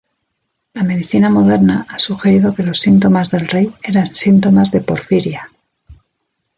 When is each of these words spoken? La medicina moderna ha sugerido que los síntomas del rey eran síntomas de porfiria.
La 0.73 0.83
medicina 0.83 1.29
moderna 1.29 1.85
ha 1.87 1.99
sugerido 1.99 2.55
que 2.55 2.63
los 2.63 2.79
síntomas 2.79 3.29
del 3.29 3.47
rey 3.47 3.71
eran 3.83 4.11
síntomas 4.11 4.71
de 4.71 4.81
porfiria. 4.81 5.51